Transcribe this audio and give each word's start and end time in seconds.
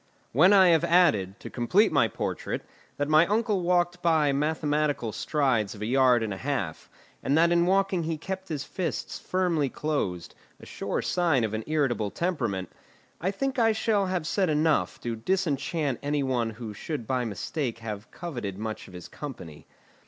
When 0.31 0.51
I 0.51 0.69
have 0.69 0.83
added, 0.83 1.39
to 1.41 1.51
complete 1.51 1.91
my 1.91 2.07
portrait, 2.07 2.63
that 2.97 3.07
my 3.07 3.27
uncle 3.27 3.61
walked 3.61 4.01
by 4.01 4.31
mathematical 4.31 5.11
strides 5.11 5.75
of 5.75 5.83
a 5.83 5.85
yard 5.85 6.23
and 6.23 6.33
a 6.33 6.37
half, 6.37 6.89
and 7.21 7.37
that 7.37 7.51
in 7.51 7.67
walking 7.67 8.01
he 8.01 8.17
kept 8.17 8.49
his 8.49 8.63
fists 8.63 9.19
firmly 9.19 9.69
closed, 9.69 10.33
a 10.59 10.65
sure 10.65 11.03
sign 11.03 11.43
of 11.43 11.53
an 11.53 11.63
irritable 11.67 12.09
temperament, 12.09 12.71
I 13.19 13.29
think 13.29 13.59
I 13.59 13.73
shall 13.73 14.07
have 14.07 14.25
said 14.25 14.49
enough 14.49 14.99
to 15.01 15.15
disenchant 15.15 15.99
any 16.01 16.23
one 16.23 16.49
who 16.49 16.73
should 16.73 17.05
by 17.05 17.23
mistake 17.23 17.77
have 17.77 18.09
coveted 18.09 18.57
much 18.57 18.87
of 18.87 18.95
his 18.95 19.07
company. 19.07 19.67